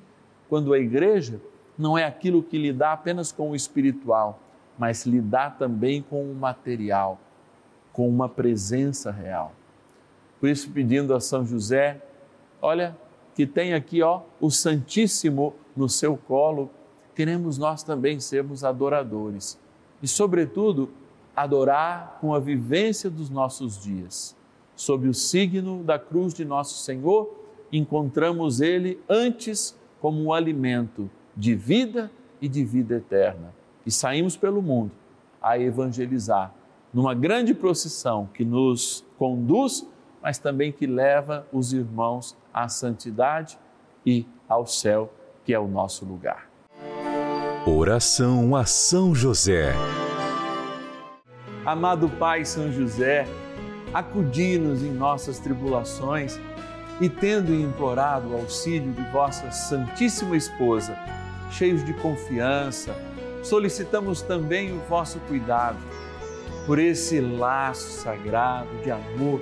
quando 0.48 0.74
a 0.74 0.80
igreja 0.80 1.42
não 1.78 1.98
é 1.98 2.06
aquilo 2.06 2.44
que 2.44 2.58
lhe 2.58 2.74
dá 2.74 2.94
apenas 2.94 3.32
com 3.32 3.52
o 3.52 3.56
espiritual, 3.56 4.40
mas 4.78 5.06
lhe 5.06 5.22
dá 5.22 5.50
também 5.50 6.02
com 6.02 6.24
o 6.24 6.36
material, 6.36 7.20
com 7.92 8.08
uma 8.08 8.28
presença 8.28 9.12
real. 9.12 9.54
Por 10.40 10.50
isso, 10.50 10.70
pedindo 10.72 11.14
a 11.14 11.20
São 11.20 11.46
José, 11.46 12.02
olha, 12.62 12.98
que 13.40 13.48
tem 13.48 13.74
aqui 13.74 14.02
ó, 14.02 14.24
o 14.42 14.52
Santíssimo 14.52 15.54
no 15.74 15.88
seu 15.88 16.18
colo, 16.18 16.70
queremos 17.16 17.58
nós 17.58 17.84
também 17.84 18.20
sermos 18.20 18.66
adoradores. 18.66 19.58
E, 20.04 20.10
sobretudo, 20.10 20.90
adorar 21.34 22.18
com 22.20 22.34
a 22.34 22.40
vivência 22.40 23.10
dos 23.10 23.30
nossos 23.30 23.82
dias. 23.82 24.36
Sob 24.76 25.08
o 25.08 25.14
signo 25.14 25.86
da 25.86 25.98
cruz 25.98 26.34
de 26.34 26.44
nosso 26.44 26.84
Senhor, 26.84 27.34
encontramos 27.72 28.60
Ele 28.60 29.00
antes 29.08 29.74
como 30.02 30.22
um 30.22 30.34
alimento 30.34 31.10
de 31.34 31.56
vida 31.56 32.12
e 32.42 32.50
de 32.50 32.66
vida 32.66 32.98
eterna. 32.98 33.56
E 33.86 33.92
saímos 33.92 34.36
pelo 34.36 34.62
mundo 34.62 34.92
a 35.42 35.58
evangelizar, 35.58 36.54
numa 36.94 37.14
grande 37.14 37.54
procissão 37.54 38.28
que 38.34 38.44
nos 38.44 39.06
conduz, 39.18 39.88
mas 40.22 40.38
também 40.38 40.72
que 40.72 40.86
leva 40.86 41.48
os 41.52 41.74
irmãos 41.74 42.38
à 42.54 42.68
santidade 42.68 43.58
e 44.06 44.26
ao 44.48 44.66
céu, 44.66 45.12
que 45.44 45.54
é 45.54 45.60
o 45.60 45.68
nosso 45.68 46.06
lugar. 46.06 46.50
Oração 47.66 48.56
a 48.56 48.66
São 48.66 49.14
José. 49.14 49.74
Amado 51.66 52.10
Pai 52.10 52.46
São 52.46 52.72
José, 52.72 53.28
acudi-nos 53.94 54.82
em 54.82 54.92
nossas 54.92 55.40
tribulações 55.40 56.40
e, 57.00 57.10
tendo 57.10 57.54
implorado 57.54 58.30
o 58.30 58.36
auxílio 58.36 58.92
de 58.92 59.04
vossa 59.12 59.52
Santíssima 59.52 60.36
Esposa, 60.36 60.98
cheios 61.52 61.84
de 61.86 61.94
confiança, 61.94 62.96
solicitamos 63.44 64.22
também 64.22 64.72
o 64.72 64.80
vosso 64.90 65.20
cuidado 65.22 65.78
por 66.66 66.80
esse 66.80 67.20
laço 67.20 67.90
sagrado 68.02 68.70
de 68.84 68.92
amor 68.92 69.42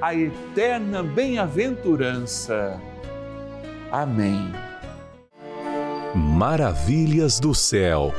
a 0.00 0.14
eterna 0.14 1.02
bem-aventurança. 1.02 2.80
Amém. 3.90 4.52
Maravilhas 6.14 7.40
do 7.40 7.52
céu. 7.52 8.14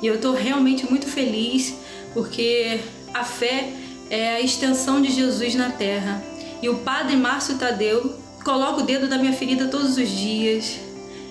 E 0.00 0.06
eu 0.06 0.14
estou 0.14 0.34
realmente 0.34 0.88
muito 0.88 1.06
feliz 1.06 1.74
porque 2.14 2.80
a 3.12 3.24
fé 3.24 3.72
é 4.08 4.36
a 4.36 4.40
extensão 4.40 5.02
de 5.02 5.10
Jesus 5.10 5.56
na 5.56 5.70
terra. 5.70 6.22
E 6.62 6.68
o 6.68 6.78
padre 6.78 7.16
Márcio 7.16 7.58
Tadeu 7.58 8.16
coloca 8.44 8.82
o 8.82 8.86
dedo 8.86 9.08
na 9.08 9.18
minha 9.18 9.32
ferida 9.32 9.66
todos 9.66 9.98
os 9.98 10.08
dias. 10.08 10.78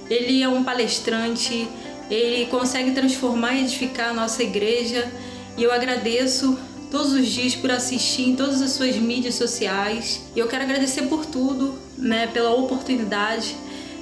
Ele 0.09 0.41
é 0.41 0.49
um 0.49 0.63
palestrante, 0.63 1.67
ele 2.09 2.45
consegue 2.47 2.91
transformar 2.91 3.53
e 3.53 3.61
edificar 3.61 4.09
a 4.09 4.13
nossa 4.13 4.43
igreja. 4.43 5.09
E 5.57 5.63
eu 5.63 5.71
agradeço 5.71 6.59
todos 6.91 7.13
os 7.13 7.27
dias 7.27 7.55
por 7.55 7.71
assistir 7.71 8.29
em 8.29 8.35
todas 8.35 8.61
as 8.61 8.71
suas 8.71 8.95
mídias 8.95 9.35
sociais. 9.35 10.21
E 10.35 10.39
eu 10.39 10.47
quero 10.47 10.63
agradecer 10.63 11.03
por 11.03 11.25
tudo, 11.25 11.77
né, 11.97 12.27
pela 12.27 12.51
oportunidade 12.51 13.55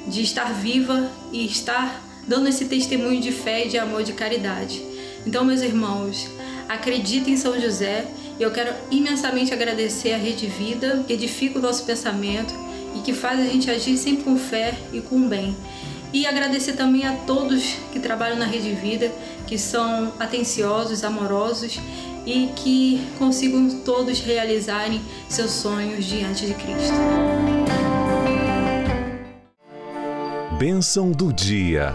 de 0.08 0.22
estar 0.22 0.54
viva 0.54 1.12
e 1.32 1.46
estar 1.46 2.02
dando 2.28 2.48
esse 2.48 2.66
testemunho 2.66 3.22
de 3.22 3.32
fé, 3.32 3.66
de 3.66 3.78
amor, 3.78 4.04
de 4.04 4.14
caridade. 4.14 4.82
Então, 5.26 5.44
meus 5.44 5.62
irmãos, 5.62 6.28
acreditem 6.68 7.34
em 7.34 7.38
São 7.38 7.60
José 7.60 8.08
eu 8.38 8.52
quero 8.52 8.74
imensamente 8.92 9.54
agradecer 9.54 10.12
a 10.12 10.18
Rede 10.18 10.48
Vida, 10.48 11.06
que 11.08 11.14
edifica 11.14 11.58
o 11.58 11.62
nosso 11.62 11.86
pensamento 11.86 12.54
e 12.94 13.00
que 13.00 13.14
faz 13.14 13.40
a 13.40 13.44
gente 13.44 13.72
agir 13.72 13.98
sempre 13.98 14.26
com 14.26 14.38
fé 14.38 14.74
e 14.92 15.00
com 15.00 15.26
bem. 15.26 15.56
E 16.12 16.26
agradecer 16.26 16.74
também 16.74 17.06
a 17.06 17.14
todos 17.14 17.78
que 17.94 18.00
trabalham 18.00 18.38
na 18.38 18.46
Rede 18.46 18.74
Vida, 18.74 19.10
que 19.48 19.58
são 19.58 20.14
atenciosos, 20.20 21.06
amorosos 21.06 21.80
e 22.26 22.48
que 22.56 23.02
consigam 23.18 23.82
todos 23.82 24.20
realizarem 24.20 25.02
seus 25.30 25.52
sonhos 25.52 26.06
diante 26.06 26.48
de 26.48 26.54
Cristo. 26.54 26.96
Bênção 30.58 31.12
do 31.12 31.34
dia. 31.34 31.94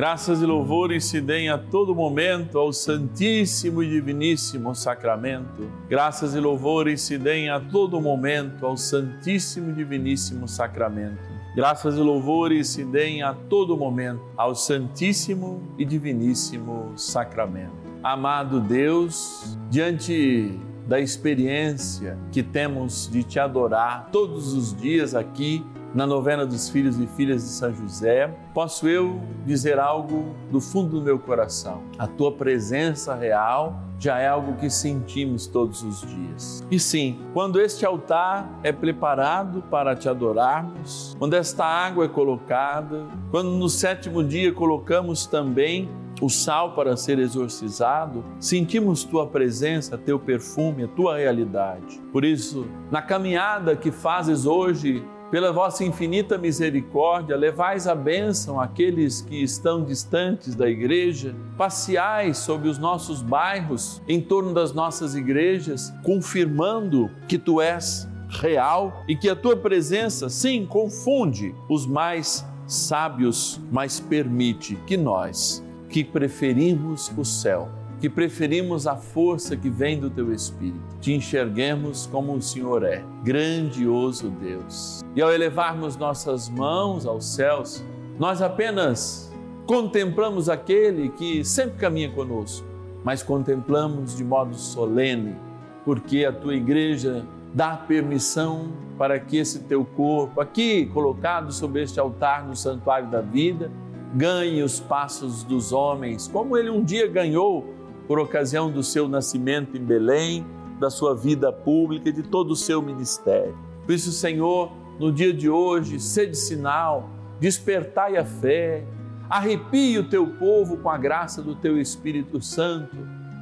Graças 0.00 0.40
e 0.40 0.46
louvores 0.46 1.04
se 1.04 1.20
deem 1.20 1.50
a 1.50 1.58
todo 1.58 1.94
momento 1.94 2.58
ao 2.58 2.72
Santíssimo 2.72 3.82
e 3.82 3.90
Diviníssimo 3.90 4.74
Sacramento. 4.74 5.70
Graças 5.90 6.34
e 6.34 6.40
louvores 6.40 7.02
se 7.02 7.18
deem 7.18 7.50
a 7.50 7.60
todo 7.60 8.00
momento 8.00 8.64
ao 8.64 8.78
Santíssimo 8.78 9.70
e 9.70 9.74
Diviníssimo 9.74 10.48
Sacramento. 10.48 11.39
Graças 11.52 11.96
e 11.96 12.00
louvores 12.00 12.68
se 12.68 12.84
deem 12.84 13.22
a 13.22 13.34
todo 13.34 13.76
momento 13.76 14.22
ao 14.36 14.54
Santíssimo 14.54 15.60
e 15.76 15.84
Diviníssimo 15.84 16.92
Sacramento. 16.96 17.72
Amado 18.04 18.60
Deus, 18.60 19.58
diante 19.68 20.56
da 20.86 21.00
experiência 21.00 22.16
que 22.30 22.40
temos 22.40 23.08
de 23.10 23.24
te 23.24 23.40
adorar 23.40 24.10
todos 24.12 24.52
os 24.52 24.72
dias 24.74 25.12
aqui 25.12 25.66
na 25.92 26.06
novena 26.06 26.46
dos 26.46 26.68
filhos 26.68 27.00
e 27.00 27.06
filhas 27.08 27.42
de 27.42 27.48
São 27.48 27.74
José, 27.74 28.28
posso 28.54 28.88
eu 28.88 29.20
dizer 29.44 29.80
algo 29.80 30.32
do 30.52 30.60
fundo 30.60 31.00
do 31.00 31.02
meu 31.02 31.18
coração. 31.18 31.82
A 31.98 32.06
tua 32.06 32.30
presença 32.30 33.12
real 33.12 33.89
já 34.00 34.18
é 34.18 34.26
algo 34.26 34.54
que 34.54 34.70
sentimos 34.70 35.46
todos 35.46 35.82
os 35.82 36.00
dias. 36.00 36.66
E 36.70 36.80
sim, 36.80 37.18
quando 37.34 37.60
este 37.60 37.84
altar 37.84 38.58
é 38.62 38.72
preparado 38.72 39.62
para 39.70 39.94
te 39.94 40.08
adorarmos, 40.08 41.14
quando 41.18 41.34
esta 41.34 41.66
água 41.66 42.06
é 42.06 42.08
colocada, 42.08 43.06
quando 43.30 43.50
no 43.50 43.68
sétimo 43.68 44.24
dia 44.24 44.54
colocamos 44.54 45.26
também 45.26 45.86
o 46.18 46.30
sal 46.30 46.74
para 46.74 46.96
ser 46.96 47.18
exorcizado, 47.18 48.24
sentimos 48.38 49.04
tua 49.04 49.26
presença, 49.26 49.98
teu 49.98 50.18
perfume, 50.18 50.84
a 50.84 50.88
tua 50.88 51.18
realidade. 51.18 52.00
Por 52.10 52.24
isso, 52.24 52.66
na 52.90 53.02
caminhada 53.02 53.76
que 53.76 53.90
fazes 53.90 54.46
hoje 54.46 55.04
pela 55.30 55.52
vossa 55.52 55.84
infinita 55.84 56.36
misericórdia, 56.36 57.36
levais 57.36 57.86
a 57.86 57.94
bênção 57.94 58.60
àqueles 58.60 59.22
que 59.22 59.42
estão 59.42 59.84
distantes 59.84 60.54
da 60.54 60.68
igreja, 60.68 61.34
passeais 61.56 62.38
sobre 62.38 62.68
os 62.68 62.78
nossos 62.78 63.22
bairros, 63.22 64.02
em 64.08 64.20
torno 64.20 64.52
das 64.52 64.72
nossas 64.72 65.14
igrejas, 65.14 65.92
confirmando 66.02 67.10
que 67.28 67.38
tu 67.38 67.60
és 67.60 68.08
real 68.28 69.04
e 69.08 69.16
que 69.16 69.28
a 69.28 69.36
tua 69.36 69.56
presença, 69.56 70.28
sim, 70.28 70.66
confunde 70.66 71.54
os 71.68 71.86
mais 71.86 72.44
sábios, 72.66 73.60
mas 73.70 74.00
permite 74.00 74.76
que 74.86 74.96
nós, 74.96 75.64
que 75.88 76.04
preferimos 76.04 77.12
o 77.16 77.24
céu, 77.24 77.68
que 78.00 78.08
preferimos 78.08 78.86
a 78.86 78.96
força 78.96 79.54
que 79.54 79.68
vem 79.68 80.00
do 80.00 80.08
teu 80.08 80.32
Espírito, 80.32 80.80
te 81.00 81.12
enxerguemos 81.12 82.06
como 82.06 82.34
o 82.34 82.40
Senhor 82.40 82.82
é, 82.82 83.04
grandioso 83.22 84.30
Deus. 84.30 85.02
E 85.14 85.20
ao 85.20 85.30
elevarmos 85.30 85.96
nossas 85.98 86.48
mãos 86.48 87.04
aos 87.04 87.26
céus, 87.34 87.84
nós 88.18 88.40
apenas 88.40 89.30
contemplamos 89.66 90.48
aquele 90.48 91.10
que 91.10 91.44
sempre 91.44 91.76
caminha 91.76 92.10
conosco, 92.10 92.66
mas 93.04 93.22
contemplamos 93.22 94.16
de 94.16 94.24
modo 94.24 94.54
solene, 94.54 95.36
porque 95.84 96.24
a 96.24 96.32
tua 96.32 96.54
igreja 96.54 97.26
dá 97.52 97.76
permissão 97.76 98.72
para 98.96 99.18
que 99.18 99.36
esse 99.36 99.60
teu 99.60 99.84
corpo, 99.84 100.40
aqui 100.40 100.86
colocado 100.86 101.52
sobre 101.52 101.82
este 101.82 102.00
altar 102.00 102.46
no 102.46 102.56
santuário 102.56 103.10
da 103.10 103.20
vida, 103.20 103.70
ganhe 104.14 104.62
os 104.62 104.80
passos 104.80 105.44
dos 105.44 105.72
homens, 105.72 106.28
como 106.28 106.56
ele 106.56 106.70
um 106.70 106.82
dia 106.82 107.06
ganhou 107.06 107.79
por 108.10 108.18
ocasião 108.18 108.68
do 108.68 108.82
seu 108.82 109.06
nascimento 109.06 109.76
em 109.76 109.84
Belém, 109.84 110.44
da 110.80 110.90
sua 110.90 111.14
vida 111.14 111.52
pública 111.52 112.08
e 112.08 112.12
de 112.12 112.24
todo 112.24 112.50
o 112.50 112.56
seu 112.56 112.82
ministério. 112.82 113.56
Por 113.86 113.92
isso, 113.94 114.10
Senhor, 114.10 114.72
no 114.98 115.12
dia 115.12 115.32
de 115.32 115.48
hoje, 115.48 116.00
sede 116.00 116.36
sinal, 116.36 117.08
despertai 117.38 118.16
a 118.16 118.24
fé, 118.24 118.84
arrepie 119.28 119.96
o 119.96 120.08
teu 120.08 120.26
povo 120.26 120.78
com 120.78 120.90
a 120.90 120.98
graça 120.98 121.40
do 121.40 121.54
teu 121.54 121.80
Espírito 121.80 122.42
Santo, 122.42 122.96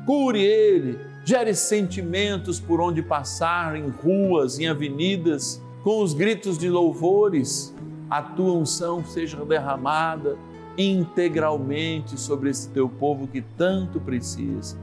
cure 0.05 0.43
ele, 0.43 0.99
gere 1.25 1.55
sentimentos 1.55 2.61
por 2.61 2.79
onde 2.79 3.01
passar, 3.01 3.75
em 3.75 3.89
ruas, 3.89 4.59
em 4.59 4.69
avenidas, 4.69 5.63
com 5.83 6.03
os 6.03 6.13
gritos 6.13 6.59
de 6.59 6.69
louvores, 6.69 7.75
a 8.11 8.21
tua 8.21 8.53
unção 8.53 9.03
seja 9.03 9.43
derramada 9.47 10.37
integralmente 10.79 12.19
sobre 12.19 12.51
esse 12.51 12.69
teu 12.69 12.89
povo 12.89 13.27
que 13.27 13.43
tanto 13.43 13.99
precisa. 13.99 14.79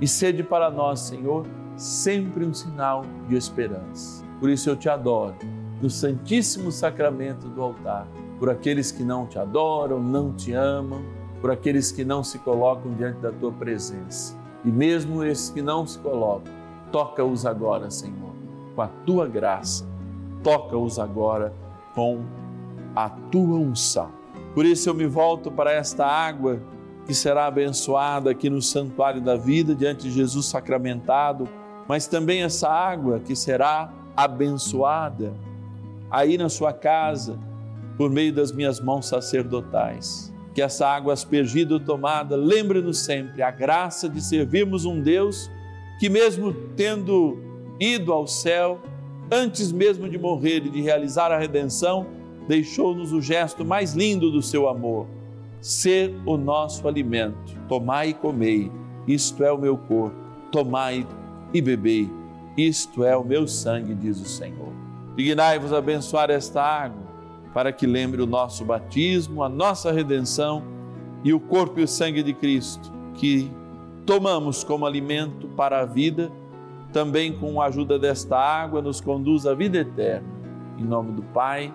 E 0.00 0.08
sede 0.08 0.42
para 0.42 0.68
nós, 0.68 1.00
Senhor, 1.00 1.46
sempre 1.76 2.44
um 2.44 2.52
sinal 2.52 3.02
de 3.28 3.36
esperança. 3.36 4.24
Por 4.40 4.50
isso 4.50 4.68
eu 4.68 4.76
te 4.76 4.88
adoro 4.88 5.36
no 5.80 5.88
Santíssimo 5.88 6.72
Sacramento 6.72 7.48
do 7.48 7.62
altar, 7.62 8.08
por 8.40 8.50
aqueles 8.50 8.90
que 8.90 9.04
não 9.04 9.26
te 9.26 9.38
adoram, 9.38 10.02
não 10.02 10.32
te 10.32 10.52
amam, 10.52 11.02
por 11.40 11.52
aqueles 11.52 11.92
que 11.92 12.04
não 12.04 12.24
se 12.24 12.40
colocam 12.40 12.92
diante 12.94 13.20
da 13.20 13.30
tua 13.30 13.52
presença. 13.52 14.36
E 14.64 14.70
mesmo 14.70 15.22
esses 15.22 15.50
que 15.50 15.62
não 15.62 15.86
se 15.86 15.98
colocam, 16.00 16.52
toca-os 16.90 17.46
agora, 17.46 17.90
Senhor, 17.90 18.32
com 18.74 18.82
a 18.82 18.88
tua 18.88 19.28
graça. 19.28 19.86
Toca-os 20.42 20.98
agora 20.98 21.52
com 21.94 22.24
a 22.94 23.08
tua 23.08 23.56
unção 23.56 24.17
por 24.54 24.64
isso 24.64 24.88
eu 24.88 24.94
me 24.94 25.06
volto 25.06 25.50
para 25.50 25.72
esta 25.72 26.06
água 26.06 26.60
que 27.06 27.14
será 27.14 27.46
abençoada 27.46 28.30
aqui 28.30 28.50
no 28.50 28.60
santuário 28.60 29.20
da 29.20 29.34
vida 29.34 29.74
diante 29.74 30.02
de 30.02 30.10
Jesus 30.10 30.46
sacramentado, 30.46 31.48
mas 31.88 32.06
também 32.06 32.42
essa 32.42 32.68
água 32.68 33.18
que 33.18 33.34
será 33.34 33.90
abençoada 34.16 35.32
aí 36.10 36.36
na 36.36 36.48
sua 36.48 36.72
casa 36.72 37.38
por 37.96 38.10
meio 38.10 38.32
das 38.32 38.52
minhas 38.52 38.80
mãos 38.80 39.06
sacerdotais. 39.06 40.32
Que 40.54 40.60
essa 40.60 40.86
água 40.86 41.12
aspergida 41.12 41.74
ou 41.74 41.80
tomada 41.80 42.36
lembre-nos 42.36 42.98
sempre 42.98 43.42
a 43.42 43.50
graça 43.50 44.08
de 44.08 44.20
servirmos 44.20 44.84
um 44.84 45.00
Deus 45.00 45.50
que, 45.98 46.08
mesmo 46.08 46.52
tendo 46.76 47.38
ido 47.80 48.12
ao 48.12 48.26
céu, 48.26 48.80
antes 49.30 49.72
mesmo 49.72 50.08
de 50.08 50.18
morrer 50.18 50.66
e 50.66 50.70
de 50.70 50.80
realizar 50.80 51.32
a 51.32 51.38
redenção, 51.38 52.06
deixou-nos 52.48 53.12
o 53.12 53.20
gesto 53.20 53.64
mais 53.64 53.92
lindo 53.92 54.30
do 54.30 54.40
seu 54.40 54.68
amor, 54.68 55.06
ser 55.60 56.14
o 56.24 56.38
nosso 56.38 56.88
alimento. 56.88 57.54
Tomai 57.68 58.08
e 58.08 58.14
comei, 58.14 58.72
isto 59.06 59.44
é 59.44 59.52
o 59.52 59.58
meu 59.58 59.76
corpo. 59.76 60.16
Tomai 60.50 61.06
e 61.52 61.60
bebei, 61.60 62.10
isto 62.56 63.04
é 63.04 63.14
o 63.14 63.22
meu 63.22 63.46
sangue, 63.46 63.94
diz 63.94 64.18
o 64.18 64.24
Senhor. 64.24 64.72
Dignai-vos 65.14 65.72
abençoar 65.72 66.30
esta 66.30 66.62
água, 66.62 67.06
para 67.52 67.70
que 67.70 67.86
lembre 67.86 68.22
o 68.22 68.26
nosso 68.26 68.64
batismo, 68.64 69.42
a 69.42 69.48
nossa 69.48 69.92
redenção 69.92 70.62
e 71.22 71.34
o 71.34 71.40
corpo 71.40 71.80
e 71.80 71.82
o 71.82 71.88
sangue 71.88 72.22
de 72.22 72.32
Cristo, 72.32 72.90
que 73.14 73.50
tomamos 74.06 74.64
como 74.64 74.86
alimento 74.86 75.48
para 75.48 75.80
a 75.80 75.84
vida, 75.84 76.30
também 76.92 77.36
com 77.36 77.60
a 77.60 77.66
ajuda 77.66 77.98
desta 77.98 78.38
água, 78.38 78.80
nos 78.80 79.02
conduz 79.02 79.44
à 79.44 79.54
vida 79.54 79.78
eterna. 79.78 80.26
Em 80.78 80.84
nome 80.84 81.12
do 81.12 81.22
Pai, 81.22 81.74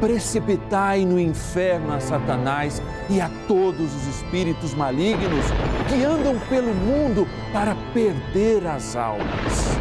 precipitai 0.00 1.04
no 1.04 1.20
inferno 1.20 1.92
a 1.92 2.00
Satanás 2.00 2.82
e 3.08 3.20
a 3.20 3.30
todos 3.46 3.94
os 3.94 4.06
espíritos 4.06 4.74
malignos 4.74 5.44
que 5.88 6.02
andam 6.02 6.38
pelo 6.48 6.74
mundo 6.74 7.26
para 7.52 7.76
perder 7.92 8.66
as 8.66 8.96
almas. 8.96 9.78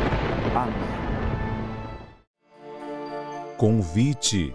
Amém. 0.54 0.90
Convite. 3.58 4.54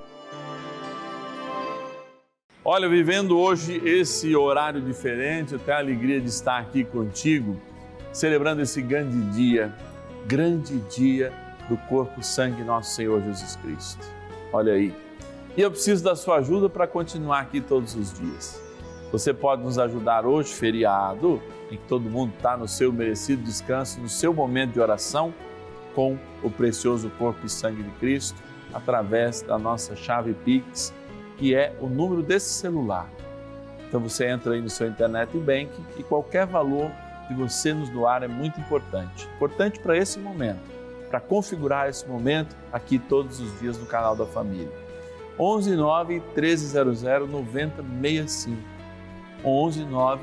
Olha, 2.65 2.89
vivendo 2.89 3.39
hoje 3.39 3.81
esse 3.85 4.35
horário 4.35 4.81
diferente, 4.81 5.53
eu 5.53 5.59
tenho 5.59 5.77
a 5.77 5.81
alegria 5.81 6.21
de 6.21 6.29
estar 6.29 6.59
aqui 6.59 6.83
contigo, 6.83 7.61
celebrando 8.13 8.63
esse 8.63 8.81
grande 8.81 9.21
dia, 9.33 9.75
grande 10.27 10.79
dia 10.95 11.31
do 11.69 11.77
corpo, 11.77 12.23
sangue 12.23 12.63
nosso 12.63 12.95
Senhor 12.95 13.23
Jesus 13.23 13.57
Cristo. 13.57 14.07
Olha 14.51 14.73
aí 14.73 14.95
e 15.57 15.61
eu 15.61 15.71
preciso 15.71 16.03
da 16.03 16.17
sua 16.17 16.37
ajuda 16.37 16.69
para 16.69 16.87
continuar 16.87 17.41
aqui 17.41 17.61
todos 17.61 17.95
os 17.95 18.13
dias. 18.13 18.61
Você 19.13 19.33
pode 19.33 19.63
nos 19.63 19.79
ajudar 19.79 20.27
hoje, 20.27 20.53
feriado, 20.53 21.41
em 21.71 21.77
que 21.77 21.85
todo 21.87 22.11
mundo 22.11 22.33
está 22.37 22.57
no 22.57 22.67
seu 22.67 22.93
merecido 22.93 23.43
descanso, 23.43 24.01
no 24.01 24.09
seu 24.09 24.35
momento 24.35 24.73
de 24.73 24.81
oração, 24.81 25.33
com 25.95 26.19
o 26.43 26.51
precioso 26.51 27.09
corpo 27.11 27.47
e 27.47 27.49
sangue 27.49 27.85
de 27.85 27.91
Cristo, 27.93 28.43
através 28.73 29.43
da 29.43 29.57
nossa 29.57 29.95
chave 29.95 30.35
Pix, 30.35 30.93
que 31.39 31.55
é 31.55 31.77
o 31.81 31.87
número 31.87 32.23
desse 32.23 32.53
celular. 32.53 33.09
Então 33.87 34.01
você 34.01 34.27
entra 34.27 34.55
aí 34.55 34.61
no 34.61 34.69
seu 34.69 34.89
internet 34.89 35.37
bank 35.39 35.71
e 35.97 36.03
qualquer 36.03 36.47
valor 36.47 36.91
que 37.29 37.35
você 37.35 37.73
nos 37.73 37.89
doar 37.89 38.25
é 38.25 38.29
muito 38.29 38.59
importante. 38.59 39.29
Importante 39.37 39.79
para 39.79 39.97
esse 39.97 40.19
momento, 40.19 40.69
para 41.09 41.21
configurar 41.21 41.89
esse 41.89 42.05
momento 42.09 42.57
aqui 42.73 42.99
todos 42.99 43.39
os 43.39 43.61
dias 43.61 43.79
no 43.79 43.87
canal 43.87 44.17
da 44.17 44.27
família. 44.27 44.84
11 45.39 45.77
9 45.77 46.23
1300 46.35 47.03
9065. 47.03 48.63
11 49.45 49.85
9 49.85 50.23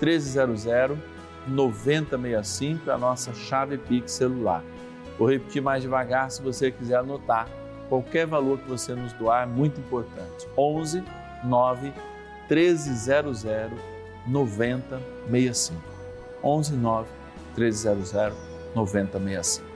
1300 0.00 0.98
9065 1.46 2.90
é 2.90 2.92
a 2.92 2.98
nossa 2.98 3.32
chave 3.32 3.78
Pix 3.78 4.12
celular. 4.12 4.62
Vou 5.18 5.28
repetir 5.30 5.62
mais 5.62 5.82
devagar 5.82 6.30
se 6.30 6.42
você 6.42 6.70
quiser 6.70 6.96
anotar. 6.96 7.48
Qualquer 7.88 8.26
valor 8.26 8.58
que 8.58 8.68
você 8.68 8.94
nos 8.94 9.12
doar 9.14 9.44
é 9.44 9.46
muito 9.46 9.80
importante. 9.80 10.48
11 10.56 11.04
9 11.44 11.92
1300 12.48 13.44
9065. 14.26 15.82
11 16.42 16.76
9 16.76 17.08
1300 17.56 18.12
9065. 18.74 19.72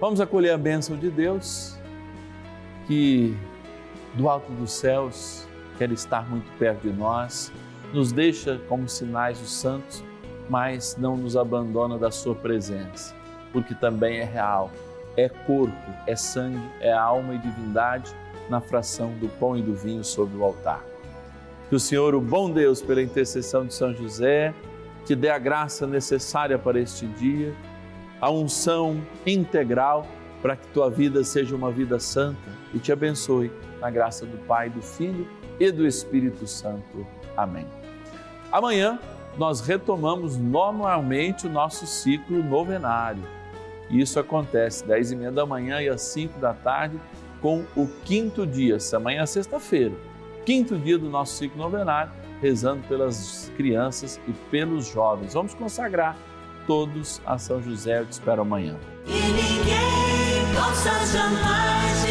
Vamos 0.00 0.20
acolher 0.20 0.50
a 0.50 0.58
bênção 0.58 0.96
de 0.96 1.10
Deus 1.10 1.78
que 2.86 3.36
do 4.14 4.28
alto 4.28 4.50
dos 4.52 4.72
céus, 4.72 5.46
quer 5.78 5.90
estar 5.92 6.28
muito 6.28 6.50
perto 6.58 6.82
de 6.82 6.92
nós, 6.92 7.52
nos 7.92 8.12
deixa 8.12 8.58
como 8.68 8.88
sinais 8.88 9.40
os 9.40 9.52
santos, 9.52 10.04
mas 10.48 10.96
não 10.96 11.16
nos 11.16 11.36
abandona 11.36 11.98
da 11.98 12.10
sua 12.10 12.34
presença, 12.34 13.14
porque 13.52 13.74
também 13.74 14.18
é 14.18 14.24
real, 14.24 14.70
é 15.16 15.28
corpo, 15.28 15.74
é 16.06 16.16
sangue, 16.16 16.60
é 16.80 16.92
alma 16.92 17.34
e 17.34 17.38
divindade, 17.38 18.14
na 18.48 18.60
fração 18.60 19.12
do 19.20 19.28
pão 19.28 19.56
e 19.56 19.62
do 19.62 19.74
vinho 19.74 20.02
sobre 20.02 20.36
o 20.36 20.44
altar. 20.44 20.84
Que 21.68 21.76
o 21.76 21.80
Senhor, 21.80 22.16
o 22.16 22.20
bom 22.20 22.50
Deus, 22.50 22.82
pela 22.82 23.00
intercessão 23.00 23.64
de 23.64 23.72
São 23.72 23.94
José, 23.94 24.52
te 25.06 25.14
dê 25.14 25.30
a 25.30 25.38
graça 25.38 25.86
necessária 25.86 26.58
para 26.58 26.80
este 26.80 27.06
dia, 27.06 27.54
a 28.20 28.28
unção 28.28 29.00
integral 29.24 30.04
para 30.42 30.56
que 30.56 30.66
tua 30.68 30.90
vida 30.90 31.22
seja 31.24 31.54
uma 31.54 31.70
vida 31.70 31.98
santa 31.98 32.50
e 32.72 32.78
te 32.78 32.92
abençoe 32.92 33.50
na 33.80 33.90
graça 33.90 34.24
do 34.24 34.38
Pai, 34.46 34.70
do 34.70 34.82
Filho 34.82 35.26
e 35.58 35.70
do 35.70 35.86
Espírito 35.86 36.46
Santo. 36.46 37.06
Amém. 37.36 37.66
Amanhã 38.50 38.98
nós 39.38 39.60
retomamos 39.60 40.36
normalmente 40.36 41.46
o 41.46 41.50
nosso 41.50 41.86
ciclo 41.86 42.42
novenário. 42.42 43.22
Isso 43.90 44.18
acontece 44.18 44.82
às 44.82 44.88
10 44.88 45.12
e 45.12 45.16
meia 45.16 45.32
da 45.32 45.46
manhã 45.46 45.80
e 45.80 45.88
às 45.88 46.02
5 46.02 46.38
da 46.38 46.54
tarde 46.54 47.00
com 47.40 47.64
o 47.74 47.86
quinto 48.04 48.46
dia, 48.46 48.76
amanhã 48.94 49.22
é 49.22 49.26
sexta-feira, 49.26 49.94
quinto 50.44 50.76
dia 50.76 50.98
do 50.98 51.08
nosso 51.08 51.36
ciclo 51.36 51.58
novenário, 51.58 52.12
rezando 52.40 52.86
pelas 52.86 53.50
crianças 53.56 54.20
e 54.28 54.32
pelos 54.50 54.86
jovens. 54.86 55.34
Vamos 55.34 55.54
consagrar 55.54 56.16
todos 56.66 57.20
a 57.26 57.38
São 57.38 57.62
José. 57.62 58.00
Eu 58.00 58.06
te 58.06 58.12
espero 58.12 58.42
amanhã. 58.42 58.76
E 60.60 60.62
ninguém 60.62 60.72
possa 60.74 61.06
jamais 61.06 62.00
dizer 62.02 62.09